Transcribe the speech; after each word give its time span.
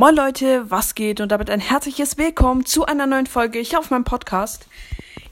Moin 0.00 0.14
Leute, 0.14 0.70
was 0.70 0.94
geht? 0.94 1.20
Und 1.20 1.32
damit 1.32 1.50
ein 1.50 1.58
herzliches 1.58 2.16
Willkommen 2.18 2.64
zu 2.64 2.86
einer 2.86 3.08
neuen 3.08 3.26
Folge 3.26 3.58
hier 3.58 3.80
auf 3.80 3.90
meinem 3.90 4.04
Podcast. 4.04 4.68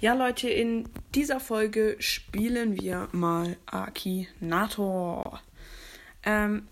Ja 0.00 0.12
Leute, 0.12 0.48
in 0.48 0.88
dieser 1.14 1.38
Folge 1.38 1.94
spielen 2.00 2.76
wir 2.80 3.06
mal 3.12 3.56
Akinator. 3.66 5.40
Ähm, 6.24 6.66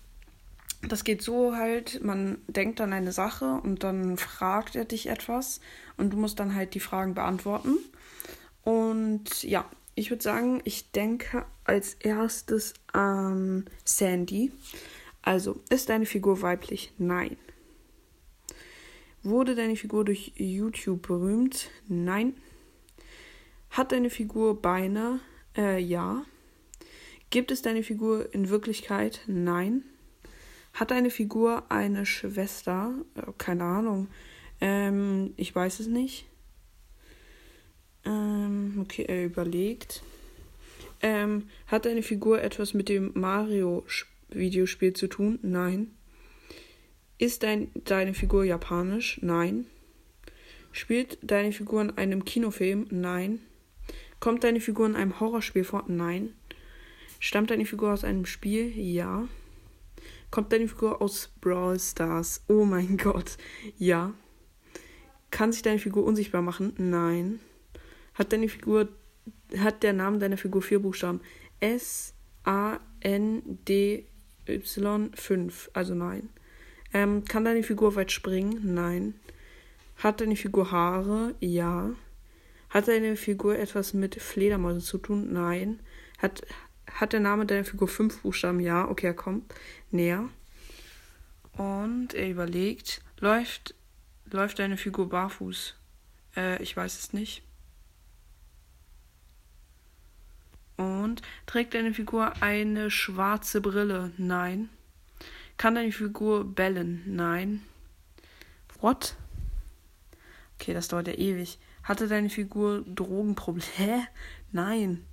das 0.83 1.05
geht 1.05 1.23
so 1.23 1.55
halt, 1.55 2.03
man 2.03 2.39
denkt 2.49 2.81
an 2.81 2.93
eine 2.93 3.13
Sache 3.13 3.61
und 3.63 3.85
dann 3.85 4.17
fragt 4.17 4.75
er 4.75 4.87
dich 4.87 5.07
etwas 5.07 5.61
und 5.97 6.11
du 6.11 6.17
musst 6.17 6.41
dann 6.41 6.57
halt 6.57 6.75
die 6.75 6.81
Fragen 6.81 7.15
beantworten. 7.15 7.77
Und 8.65 9.45
ja, 9.45 9.67
ich 9.95 10.11
würde 10.11 10.25
sagen, 10.25 10.63
ich 10.65 10.91
denke 10.91 11.47
als 11.63 11.95
erstes 11.95 12.75
an 12.93 13.67
Sandy. 13.85 14.51
Also, 15.23 15.61
ist 15.71 15.91
deine 15.91 16.07
Figur 16.07 16.43
weiblich? 16.43 16.93
Nein. 16.99 17.37
Wurde 19.25 19.55
deine 19.55 19.75
Figur 19.75 20.05
durch 20.05 20.33
YouTube 20.37 21.07
berühmt? 21.07 21.71
Nein. 21.89 22.35
Hat 23.71 23.93
deine 23.93 24.11
Figur 24.11 24.61
Beine? 24.61 25.19
Äh, 25.57 25.81
ja. 25.81 26.27
Gibt 27.31 27.51
es 27.51 27.63
deine 27.63 27.83
Figur 27.83 28.35
in 28.35 28.51
Wirklichkeit? 28.51 29.23
Nein. 29.27 29.83
Hat 30.75 30.91
deine 30.91 31.09
Figur 31.09 31.65
eine 31.71 32.05
Schwester? 32.05 32.93
Äh, 33.15 33.33
keine 33.39 33.65
Ahnung. 33.65 34.09
Ähm, 34.61 35.33
ich 35.39 35.55
weiß 35.55 35.81
es 35.81 35.87
nicht. 35.87 36.27
Ähm, 38.05 38.79
okay, 38.83 39.05
er 39.09 39.25
überlegt. 39.25 40.03
Ähm, 41.01 41.49
hat 41.67 41.87
deine 41.87 42.03
Figur 42.03 42.43
etwas 42.43 42.75
mit 42.75 42.91
dem 42.91 43.11
Mario-Videospiel 43.15 44.93
zu 44.93 45.07
tun? 45.07 45.39
Nein. 45.41 45.93
Ist 47.19 47.43
dein, 47.43 47.71
deine 47.85 48.15
Figur 48.15 48.45
japanisch? 48.45 49.21
Nein. 49.23 49.67
Spielt 50.73 51.19
deine 51.23 51.53
Figur 51.53 51.83
in 51.83 51.91
einem 51.97 52.25
Kinofilm? 52.25 52.87
Nein. 52.91 53.41
Kommt 54.19 54.43
deine 54.43 54.61
Figur 54.61 54.87
in 54.87 54.97
einem 54.97 55.21
Horrorspiel 55.21 55.65
vor? 55.65 55.85
Nein. 55.87 56.35
Stammt 57.21 57.51
deine 57.51 57.67
Figur 57.67 57.93
aus 57.93 58.05
einem 58.05 58.27
Spiel? 58.27 58.77
Ja. 58.77 59.29
Kommt 60.31 60.53
deine 60.53 60.67
Figur 60.67 61.01
aus 61.01 61.31
Brawl 61.41 61.79
Stars? 61.79 62.43
Oh 62.49 62.65
mein 62.65 62.97
Gott. 63.03 63.37
Ja. 63.79 64.13
Kann 65.31 65.53
sich 65.53 65.63
deine 65.63 65.79
Figur 65.79 66.05
unsichtbar 66.05 66.43
machen? 66.43 66.73
Nein. 66.77 67.39
Hat 68.15 68.33
deine 68.33 68.49
Figur 68.49 68.89
hat 69.57 69.83
der 69.83 69.93
Name 69.93 70.19
deiner 70.19 70.37
Figur 70.37 70.63
vier 70.63 70.81
Buchstaben? 70.81 71.21
S 71.61 72.15
A 72.45 72.79
N 73.01 73.43
D 73.67 74.07
Y 74.47 75.11
5, 75.15 75.71
also 75.73 75.95
nein. 75.95 76.29
Ähm, 76.95 77.25
kann 77.25 77.45
deine 77.45 77.65
Figur 77.65 77.97
weit 77.97 78.13
springen? 78.13 78.73
Nein. 78.73 79.15
Hat 79.97 80.21
deine 80.21 80.37
Figur 80.37 80.71
Haare? 80.71 81.35
Ja. 81.41 81.91
Hat 82.71 82.89
deine 82.89 83.17
Figur 83.17 83.59
etwas 83.59 83.95
mit 83.95 84.23
Fledermäusen 84.23 84.81
zu 84.81 84.99
tun? 84.99 85.33
Nein. 85.33 85.81
Hat, 86.19 86.47
hat 86.91 87.13
der 87.13 87.21
Name 87.21 87.47
deiner 87.47 87.65
Figur 87.65 87.89
fünf 87.89 88.23
Buchstaben? 88.23 88.61
Ja. 88.61 88.89
Okay, 88.89 89.09
er 89.09 89.15
kommt 89.15 89.53
näher. 89.91 90.29
Und 91.57 92.15
er 92.15 92.31
überlegt, 92.31 93.03
läuft, 93.19 93.75
läuft 94.31 94.61
deine 94.61 94.77
Figur 94.77 95.09
barfuß? 95.09 95.75
Äh, 96.37 96.63
ich 96.63 96.77
weiß 96.77 96.97
es 96.97 97.13
nicht. 97.13 97.43
Und 100.77 101.23
trägt 101.47 101.75
deine 101.75 101.93
Figur 101.93 102.41
eine 102.41 102.91
schwarze 102.91 103.61
Brille? 103.61 104.13
Nein. 104.17 104.69
Kann 105.57 105.75
deine 105.75 105.93
Figur 105.93 106.45
bellen? 106.45 107.03
Nein. 107.07 107.63
What? 108.81 109.17
Okay, 110.59 110.75
das 110.75 110.89
dauert 110.89 111.09
ja 111.09 111.15
ewig. 111.15 111.59
Hatte 111.83 112.09
deine 112.09 112.31
Figur 112.31 112.83
Drogenprobleme? 112.87 113.73
Hä? 113.77 114.07
Nein. 114.53 115.05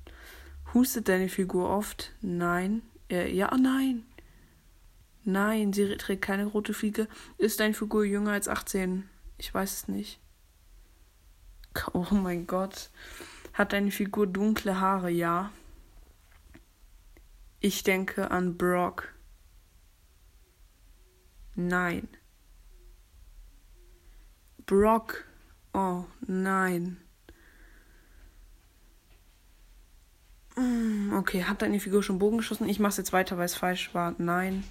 Hustet 0.74 1.09
deine 1.09 1.30
Figur 1.30 1.69
oft? 1.69 2.12
Nein. 2.22 2.81
Äh, 3.09 3.34
ja, 3.34 3.56
nein. 3.57 4.03
Nein, 5.24 5.74
sie 5.74 5.97
trägt 5.97 6.24
keine 6.24 6.46
rote 6.46 6.74
Fliege. 6.74 7.07
Ist 7.38 7.59
deine 7.59 7.74
Figur 7.74 8.06
jünger 8.06 8.31
als 8.31 8.47
18? 8.47 9.07
Ich 9.38 9.53
weiß 9.53 9.74
es 9.74 9.88
nicht. 9.88 10.19
Oh 11.94 12.07
mein 12.12 12.47
Gott. 12.47 12.90
Hat 13.53 13.74
deine 13.74 13.91
Figur 13.91 14.28
dunkle 14.28 14.80
Haare? 14.80 15.09
Ja. 15.09 15.51
Ich 17.59 17.84
denke 17.84 18.31
an 18.31 18.57
Brock. 18.57 19.13
Nein. 21.56 22.07
Brock. 24.66 25.25
Oh 25.73 26.06
nein. 26.22 26.97
Mm, 30.56 31.13
okay, 31.13 31.44
hat 31.44 31.62
deine 31.62 31.79
Figur 31.79 32.03
schon 32.03 32.19
Bogen 32.19 32.38
geschossen? 32.38 32.67
Ich 32.67 32.79
mach's 32.79 32.97
jetzt 32.97 33.13
weiter, 33.13 33.38
weil 33.38 33.45
es 33.45 33.56
falsch 33.56 33.94
war. 33.94 34.16
Nein. 34.17 34.63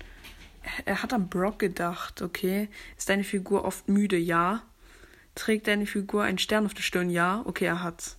Er 0.84 1.02
hat 1.02 1.12
an 1.12 1.28
Brock 1.28 1.58
gedacht, 1.58 2.22
okay. 2.22 2.68
Ist 2.96 3.08
deine 3.08 3.24
Figur 3.24 3.64
oft 3.64 3.88
müde? 3.88 4.18
Ja. 4.18 4.62
Trägt 5.34 5.66
deine 5.68 5.86
Figur 5.86 6.22
einen 6.22 6.38
Stern 6.38 6.66
auf 6.66 6.74
der 6.74 6.82
Stirn? 6.82 7.10
Ja. 7.10 7.42
Okay, 7.46 7.66
er 7.66 7.82
hat's. 7.82 8.18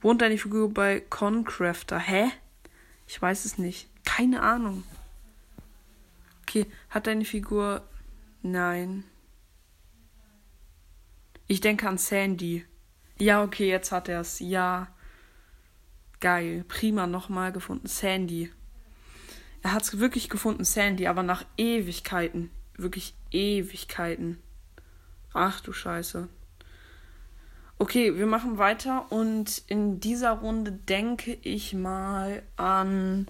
Wohnt 0.00 0.22
deine 0.22 0.38
Figur 0.38 0.72
bei 0.72 1.00
Concrafter? 1.00 1.98
Hä? 1.98 2.30
Ich 3.06 3.20
weiß 3.20 3.44
es 3.44 3.58
nicht. 3.58 3.88
Keine 4.04 4.42
Ahnung. 4.42 4.84
Okay, 6.48 6.66
hat 6.90 7.08
deine 7.08 7.24
Figur. 7.24 7.82
Nein. 8.40 9.02
Ich 11.48 11.60
denke 11.60 11.88
an 11.88 11.98
Sandy. 11.98 12.64
Ja, 13.18 13.42
okay, 13.42 13.68
jetzt 13.68 13.90
hat 13.90 14.08
er 14.08 14.20
es. 14.20 14.38
Ja. 14.38 14.86
Geil. 16.20 16.64
Prima 16.68 17.08
nochmal 17.08 17.50
gefunden. 17.50 17.88
Sandy. 17.88 18.52
Er 19.62 19.72
hat 19.72 19.82
es 19.82 19.98
wirklich 19.98 20.28
gefunden, 20.28 20.62
Sandy, 20.62 21.08
aber 21.08 21.24
nach 21.24 21.44
Ewigkeiten. 21.56 22.50
Wirklich 22.76 23.16
Ewigkeiten. 23.32 24.38
Ach 25.32 25.60
du 25.60 25.72
Scheiße. 25.72 26.28
Okay, 27.78 28.16
wir 28.16 28.26
machen 28.26 28.56
weiter 28.56 29.10
und 29.10 29.64
in 29.66 29.98
dieser 29.98 30.30
Runde 30.30 30.70
denke 30.70 31.36
ich 31.42 31.74
mal 31.74 32.44
an. 32.56 33.26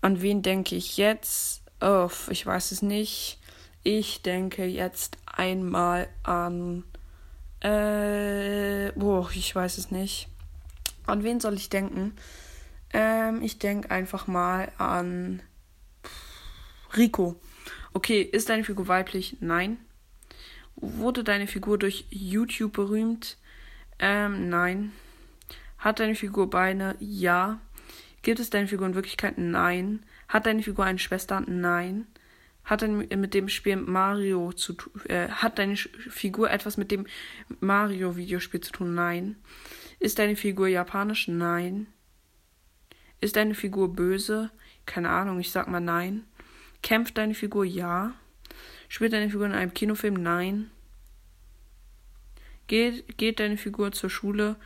An 0.00 0.20
wen 0.20 0.42
denke 0.42 0.74
ich 0.74 0.96
jetzt? 0.96 1.61
Oh, 1.84 2.08
ich 2.30 2.46
weiß 2.46 2.70
es 2.70 2.80
nicht. 2.80 3.40
Ich 3.82 4.22
denke 4.22 4.64
jetzt 4.64 5.18
einmal 5.26 6.08
an. 6.22 6.84
Äh. 7.58 8.92
Boah, 8.92 9.28
ich 9.34 9.52
weiß 9.52 9.78
es 9.78 9.90
nicht. 9.90 10.28
An 11.06 11.24
wen 11.24 11.40
soll 11.40 11.54
ich 11.54 11.70
denken? 11.70 12.14
Ähm, 12.92 13.42
ich 13.42 13.58
denke 13.58 13.90
einfach 13.90 14.28
mal 14.28 14.70
an. 14.78 15.42
Rico. 16.96 17.34
Okay, 17.92 18.22
ist 18.22 18.48
deine 18.48 18.62
Figur 18.62 18.86
weiblich? 18.86 19.38
Nein. 19.40 19.78
Wurde 20.76 21.24
deine 21.24 21.48
Figur 21.48 21.78
durch 21.78 22.04
YouTube 22.10 22.74
berühmt? 22.74 23.38
Ähm, 23.98 24.48
nein. 24.48 24.92
Hat 25.78 25.98
deine 25.98 26.14
Figur 26.14 26.48
Beine? 26.48 26.94
Ja. 27.00 27.58
Gibt 28.22 28.38
es 28.38 28.50
deine 28.50 28.68
Figur 28.68 28.86
in 28.86 28.94
Wirklichkeit? 28.94 29.36
Nein. 29.36 30.04
Hat 30.32 30.46
deine 30.46 30.62
Figur 30.62 30.86
eine 30.86 30.98
Schwester? 30.98 31.42
Nein. 31.46 32.06
Hat 32.64 32.80
deine 32.80 33.06
mit 33.16 33.34
dem 33.34 33.50
Spiel 33.50 33.76
Mario 33.76 34.52
zu? 34.54 34.74
Äh, 35.06 35.28
hat 35.28 35.58
deine 35.58 35.76
Figur 35.76 36.50
etwas 36.50 36.78
mit 36.78 36.90
dem 36.90 37.06
Mario 37.60 38.16
Videospiel 38.16 38.62
zu 38.62 38.72
tun? 38.72 38.94
Nein. 38.94 39.36
Ist 39.98 40.18
deine 40.18 40.34
Figur 40.34 40.68
japanisch? 40.68 41.28
Nein. 41.28 41.86
Ist 43.20 43.36
deine 43.36 43.54
Figur 43.54 43.92
böse? 43.94 44.50
Keine 44.86 45.10
Ahnung, 45.10 45.38
ich 45.38 45.50
sag 45.50 45.68
mal 45.68 45.80
nein. 45.80 46.24
Kämpft 46.82 47.18
deine 47.18 47.34
Figur? 47.34 47.66
Ja. 47.66 48.14
Spielt 48.88 49.12
deine 49.12 49.28
Figur 49.28 49.44
in 49.44 49.52
einem 49.52 49.74
Kinofilm? 49.74 50.14
Nein. 50.14 50.70
Geht, 52.68 53.18
geht 53.18 53.38
deine 53.38 53.58
Figur 53.58 53.92
zur 53.92 54.08
Schule? 54.08 54.56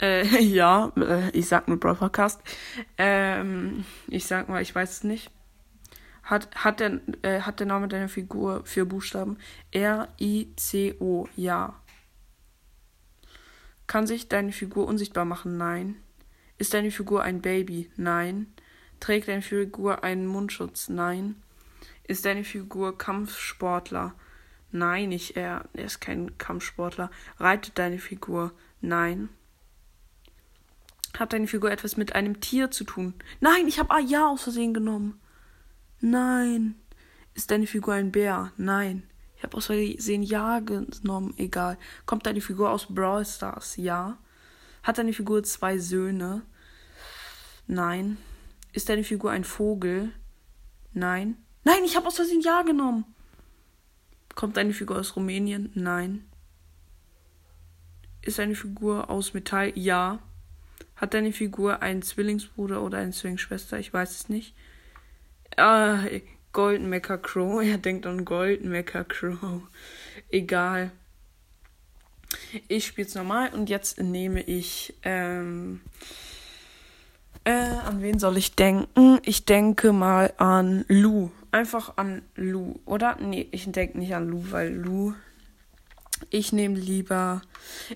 Äh, 0.00 0.24
ja, 0.42 0.92
äh, 0.96 1.30
ich 1.30 1.46
sag 1.48 1.68
nur 1.68 1.78
Broadcast. 1.78 2.40
Ähm, 2.98 3.84
ich 4.08 4.26
sag 4.26 4.48
mal, 4.48 4.62
ich 4.62 4.74
weiß 4.74 4.90
es 4.90 5.04
nicht. 5.04 5.30
Hat, 6.22 6.48
hat, 6.54 6.80
der, 6.80 7.00
äh, 7.22 7.40
hat 7.40 7.60
der 7.60 7.66
Name 7.66 7.88
deiner 7.88 8.08
Figur 8.08 8.64
vier 8.64 8.84
Buchstaben? 8.84 9.38
R-I-C-O, 9.72 11.28
ja. 11.36 11.74
Kann 13.86 14.06
sich 14.06 14.28
deine 14.28 14.52
Figur 14.52 14.86
unsichtbar 14.86 15.24
machen? 15.24 15.56
Nein. 15.56 15.96
Ist 16.58 16.74
deine 16.74 16.90
Figur 16.90 17.22
ein 17.22 17.42
Baby? 17.42 17.90
Nein. 17.96 18.46
Trägt 19.00 19.28
deine 19.28 19.42
Figur 19.42 20.04
einen 20.04 20.26
Mundschutz? 20.26 20.88
Nein. 20.88 21.42
Ist 22.04 22.24
deine 22.24 22.44
Figur 22.44 22.96
Kampfsportler? 22.96 24.14
Nein, 24.70 25.08
nicht 25.08 25.36
er. 25.36 25.64
Er 25.72 25.84
ist 25.86 26.00
kein 26.00 26.38
Kampfsportler. 26.38 27.10
Reitet 27.38 27.78
deine 27.78 27.98
Figur? 27.98 28.52
Nein. 28.80 29.30
Hat 31.20 31.34
deine 31.34 31.46
Figur 31.46 31.70
etwas 31.70 31.98
mit 31.98 32.14
einem 32.14 32.40
Tier 32.40 32.70
zu 32.70 32.82
tun? 32.82 33.12
Nein, 33.40 33.68
ich 33.68 33.78
habe 33.78 33.90
Ah 33.90 33.98
ja 33.98 34.26
aus 34.26 34.44
Versehen 34.44 34.72
genommen. 34.72 35.20
Nein. 36.00 36.76
Ist 37.34 37.50
deine 37.50 37.66
Figur 37.66 37.92
ein 37.92 38.10
Bär? 38.10 38.52
Nein. 38.56 39.02
Ich 39.36 39.42
habe 39.42 39.54
aus 39.58 39.66
Versehen 39.66 40.22
Ja 40.22 40.60
genommen. 40.60 41.34
Egal. 41.36 41.76
Kommt 42.06 42.24
deine 42.24 42.40
Figur 42.40 42.70
aus 42.70 42.86
Brawl 42.86 43.26
Stars? 43.26 43.76
Ja. 43.76 44.16
Hat 44.82 44.96
deine 44.96 45.12
Figur 45.12 45.42
zwei 45.42 45.76
Söhne? 45.76 46.40
Nein. 47.66 48.16
Ist 48.72 48.88
deine 48.88 49.04
Figur 49.04 49.30
ein 49.30 49.44
Vogel? 49.44 50.12
Nein. 50.94 51.36
Nein, 51.64 51.84
ich 51.84 51.96
habe 51.96 52.06
aus 52.06 52.16
Versehen 52.16 52.40
Ja 52.40 52.62
genommen. 52.62 53.04
Kommt 54.34 54.56
deine 54.56 54.72
Figur 54.72 54.98
aus 54.98 55.14
Rumänien? 55.16 55.70
Nein. 55.74 56.24
Ist 58.22 58.38
deine 58.38 58.54
Figur 58.54 59.10
aus 59.10 59.34
Metall? 59.34 59.72
Ja. 59.74 60.20
Hat 61.00 61.14
deine 61.14 61.32
Figur 61.32 61.80
einen 61.80 62.02
Zwillingsbruder 62.02 62.82
oder 62.82 62.98
eine 62.98 63.12
Zwillingsschwester? 63.12 63.78
Ich 63.78 63.90
weiß 63.90 64.10
es 64.10 64.28
nicht. 64.28 64.54
Ah, 65.56 66.00
Golden 66.52 66.90
Mecha 66.90 67.16
Crow. 67.16 67.62
Er 67.64 67.78
denkt 67.78 68.04
an 68.04 68.26
Golden 68.26 68.68
Mecha 68.68 69.04
Crow. 69.04 69.62
Egal. 70.30 70.90
Ich 72.68 72.86
spiele 72.86 73.08
es 73.08 73.14
normal 73.14 73.48
und 73.54 73.70
jetzt 73.70 73.98
nehme 73.98 74.42
ich. 74.42 74.94
Ähm, 75.02 75.80
äh, 77.44 77.50
an 77.50 78.02
wen 78.02 78.18
soll 78.18 78.36
ich 78.36 78.54
denken? 78.54 79.20
Ich 79.24 79.46
denke 79.46 79.94
mal 79.94 80.34
an 80.36 80.84
Lou. 80.88 81.30
Einfach 81.50 81.96
an 81.96 82.20
Lou, 82.36 82.78
oder? 82.84 83.16
Nee, 83.18 83.48
ich 83.52 83.72
denke 83.72 83.98
nicht 83.98 84.14
an 84.14 84.28
Lou, 84.28 84.44
weil 84.50 84.74
Lou. 84.74 85.14
Ich 86.28 86.52
nehme 86.52 86.78
lieber. 86.78 87.42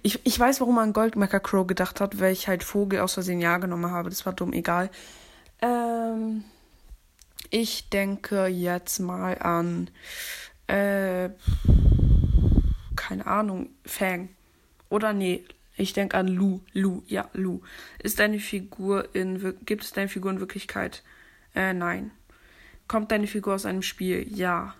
Ich, 0.02 0.24
ich 0.24 0.38
weiß, 0.38 0.60
warum 0.60 0.76
man 0.76 0.92
Goldmecker 0.92 1.40
Crow 1.40 1.66
gedacht 1.66 2.00
hat, 2.00 2.20
weil 2.20 2.32
ich 2.32 2.48
halt 2.48 2.64
Vogel 2.64 3.00
aus 3.00 3.14
Versehen 3.14 3.40
Ja 3.40 3.58
genommen 3.58 3.90
habe. 3.90 4.08
Das 4.08 4.24
war 4.24 4.32
dumm, 4.32 4.52
egal. 4.52 4.90
Ähm, 5.60 6.44
ich 7.50 7.90
denke 7.90 8.46
jetzt 8.46 8.98
mal 8.98 9.38
an. 9.38 9.90
Äh, 10.66 11.30
keine 12.96 13.26
Ahnung, 13.26 13.68
Fang. 13.84 14.30
Oder 14.88 15.12
nee, 15.12 15.44
ich 15.76 15.92
denke 15.92 16.16
an 16.16 16.28
Lu. 16.28 16.60
Lu, 16.72 17.02
ja, 17.06 17.28
Lu. 17.32 17.60
Ist 18.02 18.18
deine 18.18 18.40
Figur 18.40 19.14
in. 19.14 19.54
Gibt 19.66 19.84
es 19.84 19.92
deine 19.92 20.08
Figur 20.08 20.30
in 20.30 20.40
Wirklichkeit? 20.40 21.02
Äh, 21.54 21.72
nein. 21.72 22.10
Kommt 22.88 23.10
deine 23.10 23.26
Figur 23.26 23.54
aus 23.54 23.66
einem 23.66 23.82
Spiel? 23.82 24.26
Ja. 24.28 24.74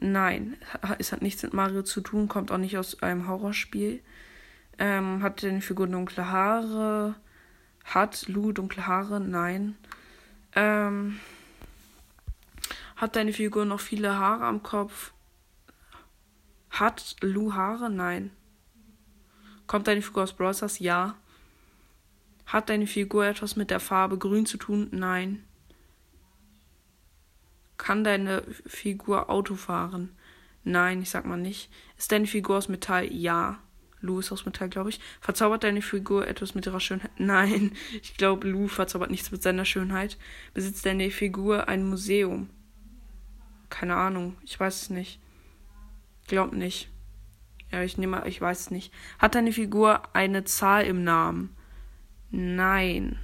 Nein. 0.00 0.56
Es 0.98 1.12
hat 1.12 1.22
nichts 1.22 1.42
mit 1.42 1.54
Mario 1.54 1.82
zu 1.82 2.00
tun, 2.00 2.28
kommt 2.28 2.52
auch 2.52 2.58
nicht 2.58 2.78
aus 2.78 3.02
einem 3.02 3.26
Horrorspiel. 3.26 4.02
Ähm, 4.78 5.22
hat 5.22 5.42
deine 5.42 5.60
Figur 5.60 5.88
dunkle 5.88 6.30
Haare? 6.30 7.16
Hat 7.84 8.28
Lu 8.28 8.52
dunkle 8.52 8.86
Haare? 8.86 9.20
Nein. 9.20 9.76
Ähm, 10.54 11.18
hat 12.96 13.16
deine 13.16 13.32
Figur 13.32 13.64
noch 13.64 13.80
viele 13.80 14.16
Haare 14.16 14.44
am 14.44 14.62
Kopf? 14.62 15.12
Hat 16.70 17.16
Lu 17.20 17.54
Haare? 17.54 17.90
Nein. 17.90 18.30
Kommt 19.66 19.88
deine 19.88 20.02
Figur 20.02 20.22
aus 20.22 20.32
Brawl 20.32 20.54
Ja. 20.78 21.16
Hat 22.46 22.68
deine 22.68 22.86
Figur 22.86 23.26
etwas 23.26 23.56
mit 23.56 23.70
der 23.70 23.80
Farbe 23.80 24.16
grün 24.16 24.46
zu 24.46 24.58
tun? 24.58 24.88
Nein. 24.92 25.44
Kann 27.88 28.04
deine 28.04 28.42
Figur 28.66 29.30
Auto 29.30 29.54
fahren? 29.54 30.10
Nein, 30.62 31.00
ich 31.00 31.08
sag 31.08 31.24
mal 31.24 31.38
nicht. 31.38 31.70
Ist 31.96 32.12
deine 32.12 32.26
Figur 32.26 32.58
aus 32.58 32.68
Metall? 32.68 33.10
Ja. 33.10 33.60
Lou 34.02 34.18
ist 34.18 34.30
aus 34.30 34.44
Metall, 34.44 34.68
glaube 34.68 34.90
ich. 34.90 35.00
Verzaubert 35.22 35.64
deine 35.64 35.80
Figur 35.80 36.28
etwas 36.28 36.54
mit 36.54 36.66
ihrer 36.66 36.80
Schönheit? 36.80 37.12
Nein, 37.18 37.72
ich 38.02 38.18
glaube, 38.18 38.46
Lou 38.46 38.68
verzaubert 38.68 39.10
nichts 39.10 39.30
mit 39.30 39.42
seiner 39.42 39.64
Schönheit. 39.64 40.18
Besitzt 40.52 40.84
deine 40.84 41.10
Figur 41.10 41.66
ein 41.68 41.88
Museum? 41.88 42.50
Keine 43.70 43.96
Ahnung, 43.96 44.36
ich 44.44 44.60
weiß 44.60 44.82
es 44.82 44.90
nicht. 44.90 45.18
Glaub 46.26 46.52
nicht. 46.52 46.90
Ja, 47.72 47.82
ich 47.82 47.96
nehme, 47.96 48.28
ich 48.28 48.38
weiß 48.38 48.60
es 48.60 48.70
nicht. 48.70 48.92
Hat 49.18 49.34
deine 49.34 49.52
Figur 49.52 50.14
eine 50.14 50.44
Zahl 50.44 50.84
im 50.84 51.04
Namen? 51.04 51.56
Nein. 52.30 53.18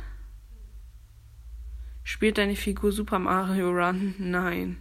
Spielt 2.04 2.36
deine 2.36 2.54
Figur 2.54 2.92
Super 2.92 3.18
Mario 3.18 3.70
Run? 3.70 4.14
Nein. 4.18 4.76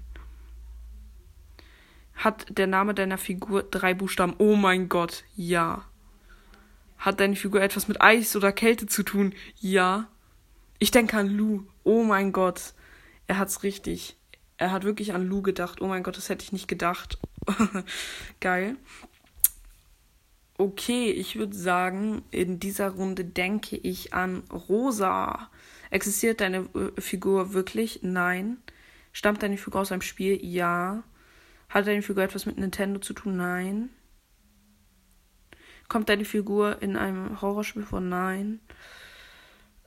Hat 2.15 2.45
der 2.49 2.67
Name 2.67 2.93
deiner 2.93 3.17
Figur 3.17 3.63
drei 3.63 3.93
Buchstaben? 3.93 4.35
Oh 4.37 4.55
mein 4.55 4.89
Gott, 4.89 5.23
ja. 5.35 5.85
Hat 6.97 7.19
deine 7.19 7.35
Figur 7.35 7.61
etwas 7.61 7.87
mit 7.87 8.01
Eis 8.01 8.35
oder 8.35 8.51
Kälte 8.51 8.87
zu 8.87 9.03
tun? 9.03 9.33
Ja. 9.59 10.09
Ich 10.79 10.91
denke 10.91 11.17
an 11.17 11.27
Lou. 11.27 11.63
Oh 11.83 12.03
mein 12.03 12.33
Gott. 12.33 12.73
Er 13.27 13.37
hat's 13.37 13.63
richtig. 13.63 14.17
Er 14.57 14.71
hat 14.71 14.83
wirklich 14.83 15.13
an 15.13 15.25
Lou 15.25 15.41
gedacht. 15.41 15.81
Oh 15.81 15.87
mein 15.87 16.03
Gott, 16.03 16.17
das 16.17 16.29
hätte 16.29 16.43
ich 16.43 16.51
nicht 16.51 16.67
gedacht. 16.67 17.17
Geil. 18.41 18.75
Okay, 20.57 21.09
ich 21.09 21.35
würde 21.37 21.55
sagen, 21.55 22.21
in 22.31 22.59
dieser 22.59 22.89
Runde 22.89 23.25
denke 23.25 23.75
ich 23.75 24.13
an 24.13 24.43
Rosa. 24.51 25.49
Existiert 25.93 26.41
deine 26.41 26.67
äh, 26.73 26.99
Figur 26.99 27.53
wirklich? 27.53 27.99
Nein. 28.01 28.57
Stammt 29.11 29.43
deine 29.43 29.57
Figur 29.57 29.81
aus 29.81 29.91
einem 29.91 30.01
Spiel? 30.01 30.43
Ja. 30.43 31.03
Hat 31.69 31.85
deine 31.85 32.01
Figur 32.01 32.23
etwas 32.23 32.47
mit 32.47 32.57
Nintendo 32.57 32.99
zu 32.99 33.13
tun? 33.13 33.37
Nein. 33.37 33.89
Kommt 35.89 36.09
deine 36.09 36.25
Figur 36.25 36.81
in 36.81 36.97
einem 36.97 37.39
Horrorspiel 37.39 37.83
vor? 37.83 38.01
Nein. 38.01 38.59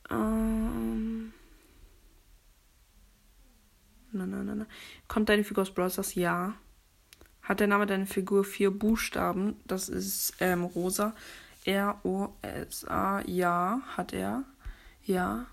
Ähm. 0.09 1.33
Nein, 4.13 4.31
nein, 4.31 4.47
nein, 4.47 4.59
nein. 4.59 4.69
Kommt 5.09 5.29
deine 5.29 5.43
Figur 5.43 5.63
aus 5.63 5.75
Brawl 5.75 5.91
Stars? 5.91 6.15
Ja. 6.15 6.55
Hat 7.43 7.59
der 7.59 7.67
Name 7.67 7.85
deiner 7.85 8.07
Figur 8.07 8.45
vier 8.45 8.71
Buchstaben? 8.71 9.57
Das 9.65 9.89
ist 9.89 10.35
ähm, 10.39 10.63
Rosa. 10.63 11.17
R-O-S-A. 11.65 13.23
Ja, 13.27 13.81
hat 13.97 14.13
er. 14.13 14.45
Ja. 15.03 15.47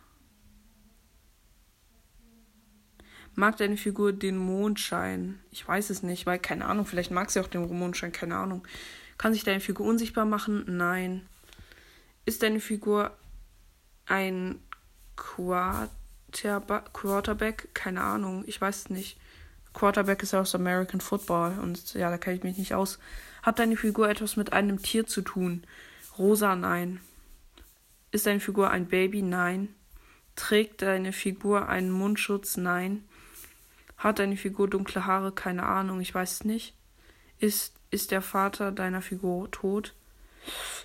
Mag 3.36 3.58
deine 3.58 3.78
Figur 3.78 4.14
den 4.14 4.38
Mondschein? 4.38 5.40
Ich 5.52 5.68
weiß 5.68 5.90
es 5.90 6.04
nicht, 6.04 6.26
weil 6.26 6.38
keine 6.40 6.66
Ahnung, 6.66 6.86
vielleicht 6.86 7.12
mag 7.12 7.32
sie 7.32 7.40
auch 7.40 7.48
den 7.48 7.68
Mondschein, 7.78 8.12
keine 8.12 8.36
Ahnung. 8.38 8.68
Kann 9.18 9.34
sich 9.34 9.44
deine 9.44 9.60
Figur 9.60 9.88
unsichtbar 9.88 10.26
machen? 10.26 10.64
Nein. 10.68 11.28
Ist 12.26 12.44
deine 12.44 12.60
Figur 12.60 13.12
ein 14.06 14.60
Quarterback? 15.16 15.90
Keine 17.74 18.02
Ahnung, 18.02 18.44
ich 18.48 18.62
weiß 18.62 18.78
es 18.78 18.90
nicht. 18.90 19.18
Quarterback 19.74 20.22
ist 20.22 20.34
ja 20.34 20.42
aus 20.42 20.54
American 20.54 21.02
Football 21.02 21.58
und 21.60 21.96
ja, 21.96 22.12
da 22.12 22.18
kenne 22.18 22.38
ich 22.38 22.44
mich 22.44 22.58
nicht 22.58 22.76
aus. 22.76 23.00
Hat 23.42 23.58
deine 23.60 23.76
Figur 23.76 24.10
etwas 24.10 24.36
mit 24.38 24.54
einem 24.54 24.82
Tier 24.82 25.08
zu 25.08 25.22
tun? 25.22 25.64
Rosa, 26.18 26.56
nein. 26.56 27.00
Ist 28.12 28.28
deine 28.28 28.40
Figur 28.40 28.70
ein 28.70 28.86
Baby? 28.86 29.24
Nein. 29.24 29.74
Trägt 30.36 30.84
deine 30.84 31.12
Figur 31.12 31.68
einen 31.68 31.90
Mundschutz? 31.90 32.58
Nein. 32.58 33.04
Hat 34.04 34.20
deine 34.20 34.36
Figur 34.36 34.70
dunkle 34.70 35.06
Haare? 35.06 35.32
Keine 35.32 35.64
Ahnung, 35.64 36.02
ich 36.02 36.14
weiß 36.14 36.34
es 36.34 36.44
nicht. 36.44 36.76
Ist, 37.40 37.74
ist 37.90 38.12
der 38.12 38.22
Vater 38.22 38.74
deiner 38.74 39.02
Figur 39.02 39.50
tot? 39.50 39.96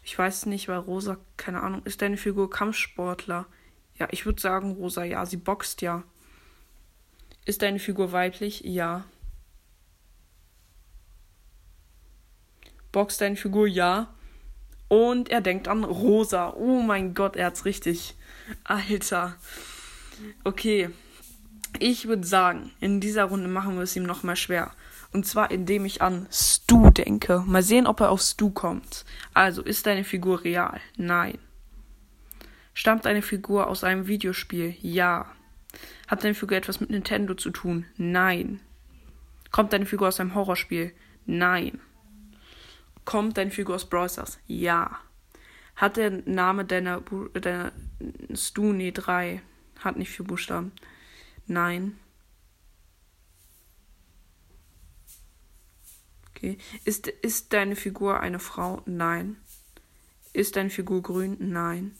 Ich 0.04 0.16
weiß 0.16 0.36
es 0.36 0.46
nicht, 0.46 0.68
weil 0.68 0.78
Rosa, 0.78 1.18
keine 1.36 1.64
Ahnung. 1.64 1.82
Ist 1.84 2.00
deine 2.00 2.16
Figur 2.16 2.48
Kampfsportler? 2.48 3.46
Ja, 3.96 4.06
ich 4.12 4.24
würde 4.24 4.40
sagen, 4.40 4.70
Rosa, 4.70 5.02
ja, 5.02 5.26
sie 5.26 5.36
boxt 5.36 5.82
ja. 5.82 6.04
Ist 7.44 7.62
deine 7.62 7.80
Figur 7.80 8.12
weiblich? 8.12 8.60
Ja. 8.60 9.04
Boxt 12.92 13.20
deine 13.20 13.34
Figur? 13.34 13.66
Ja. 13.66 14.14
Und 14.86 15.28
er 15.28 15.40
denkt 15.40 15.66
an 15.66 15.82
Rosa. 15.82 16.54
Oh 16.54 16.82
mein 16.82 17.14
Gott, 17.14 17.34
er 17.34 17.46
hat's 17.46 17.64
richtig. 17.64 18.14
Alter. 18.62 19.34
Okay. 20.44 20.90
Ich 21.78 22.08
würde 22.08 22.26
sagen, 22.26 22.72
in 22.80 23.00
dieser 23.00 23.24
Runde 23.24 23.48
machen 23.48 23.76
wir 23.76 23.82
es 23.82 23.96
ihm 23.96 24.04
nochmal 24.04 24.36
schwer. 24.36 24.72
Und 25.12 25.26
zwar 25.26 25.50
indem 25.50 25.84
ich 25.84 26.02
an 26.02 26.26
Stu 26.30 26.90
denke. 26.90 27.42
Mal 27.46 27.62
sehen, 27.62 27.86
ob 27.86 28.00
er 28.00 28.10
auf 28.10 28.20
Stu 28.20 28.50
kommt. 28.50 29.04
Also, 29.32 29.62
ist 29.62 29.86
deine 29.86 30.04
Figur 30.04 30.44
real? 30.44 30.80
Nein. 30.96 31.38
Stammt 32.74 33.06
deine 33.06 33.22
Figur 33.22 33.66
aus 33.66 33.84
einem 33.84 34.06
Videospiel? 34.06 34.76
Ja. 34.80 35.26
Hat 36.06 36.24
deine 36.24 36.34
Figur 36.34 36.56
etwas 36.56 36.80
mit 36.80 36.90
Nintendo 36.90 37.34
zu 37.34 37.50
tun? 37.50 37.86
Nein. 37.96 38.60
Kommt 39.50 39.72
deine 39.72 39.86
Figur 39.86 40.08
aus 40.08 40.20
einem 40.20 40.34
Horrorspiel? 40.34 40.92
Nein. 41.26 41.80
Kommt 43.04 43.38
deine 43.38 43.50
Figur 43.50 43.76
aus 43.76 43.88
Brawl 43.88 44.08
Stars? 44.08 44.38
Ja. 44.46 44.98
Hat 45.76 45.96
der 45.96 46.10
Name 46.26 46.64
deiner, 46.64 47.02
deiner 47.32 47.72
Stu, 48.34 48.72
nee, 48.72 48.92
drei. 48.92 49.42
Hat 49.80 49.96
nicht 49.96 50.10
vier 50.10 50.26
Buchstaben. 50.26 50.72
Nein. 51.48 51.98
Okay. 56.30 56.58
Ist, 56.84 57.08
ist 57.08 57.52
deine 57.52 57.74
Figur 57.74 58.20
eine 58.20 58.38
Frau? 58.38 58.82
Nein. 58.86 59.36
Ist 60.32 60.54
deine 60.54 60.70
Figur 60.70 61.02
grün? 61.02 61.36
Nein. 61.40 61.96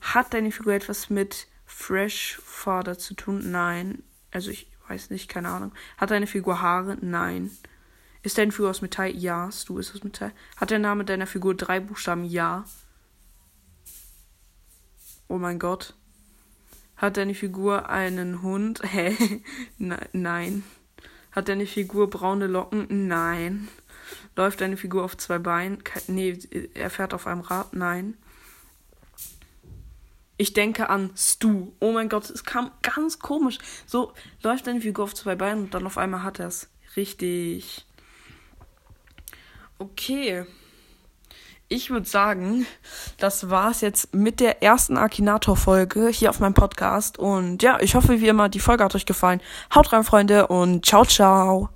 Hat 0.00 0.34
deine 0.34 0.50
Figur 0.50 0.72
etwas 0.72 1.10
mit 1.10 1.46
Fresh 1.66 2.40
Father 2.42 2.98
zu 2.98 3.14
tun? 3.14 3.50
Nein. 3.52 4.02
Also 4.32 4.50
ich 4.50 4.66
weiß 4.88 5.10
nicht, 5.10 5.28
keine 5.28 5.50
Ahnung. 5.50 5.72
Hat 5.98 6.10
deine 6.10 6.26
Figur 6.26 6.60
Haare? 6.60 6.96
Nein. 7.00 7.50
Ist 8.22 8.38
deine 8.38 8.50
Figur 8.50 8.70
aus 8.70 8.82
Metall? 8.82 9.14
Ja. 9.14 9.50
Du 9.66 9.78
ist 9.78 9.94
aus 9.94 10.02
Metall. 10.02 10.32
Hat 10.56 10.70
der 10.70 10.78
Name 10.78 11.04
deiner 11.04 11.26
Figur 11.26 11.54
drei 11.54 11.80
Buchstaben? 11.80 12.24
Ja. 12.24 12.64
Oh 15.28 15.38
mein 15.38 15.58
Gott. 15.58 15.94
Hat 17.00 17.16
deine 17.16 17.34
Figur 17.34 17.88
einen 17.88 18.42
Hund? 18.42 18.82
Hä? 18.84 19.16
Nein. 20.12 20.64
Hat 21.32 21.48
deine 21.48 21.66
Figur 21.66 22.10
braune 22.10 22.46
Locken? 22.46 23.08
Nein. 23.08 23.68
Läuft 24.36 24.60
deine 24.60 24.76
Figur 24.76 25.04
auf 25.04 25.16
zwei 25.16 25.38
Beinen? 25.38 25.82
Nee, 26.08 26.38
er 26.74 26.90
fährt 26.90 27.14
auf 27.14 27.26
einem 27.26 27.40
Rad? 27.40 27.72
Nein. 27.72 28.18
Ich 30.36 30.52
denke 30.52 30.90
an 30.90 31.10
Stu. 31.16 31.72
Oh 31.80 31.92
mein 31.92 32.10
Gott, 32.10 32.28
es 32.28 32.44
kam 32.44 32.70
ganz 32.82 33.18
komisch. 33.18 33.58
So 33.86 34.12
läuft 34.42 34.66
deine 34.66 34.82
Figur 34.82 35.04
auf 35.04 35.14
zwei 35.14 35.36
Beinen 35.36 35.64
und 35.64 35.74
dann 35.74 35.86
auf 35.86 35.96
einmal 35.96 36.22
hat 36.22 36.38
er 36.38 36.48
es. 36.48 36.68
Richtig. 36.96 37.86
Okay. 39.78 40.44
Ich 41.72 41.90
würde 41.90 42.08
sagen, 42.08 42.66
das 43.18 43.48
war's 43.48 43.80
jetzt 43.80 44.12
mit 44.12 44.40
der 44.40 44.60
ersten 44.60 44.96
Akinator-Folge 44.96 46.08
hier 46.08 46.30
auf 46.30 46.40
meinem 46.40 46.52
Podcast. 46.52 47.16
Und 47.16 47.62
ja, 47.62 47.78
ich 47.80 47.94
hoffe, 47.94 48.20
wie 48.20 48.26
immer, 48.26 48.48
die 48.48 48.58
Folge 48.58 48.82
hat 48.82 48.96
euch 48.96 49.06
gefallen. 49.06 49.40
Haut 49.72 49.92
rein, 49.92 50.02
Freunde, 50.02 50.48
und 50.48 50.84
ciao, 50.84 51.04
ciao. 51.04 51.68